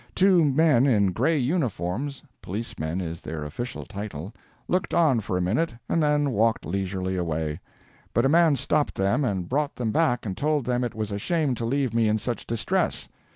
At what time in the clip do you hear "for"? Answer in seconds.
5.19-5.37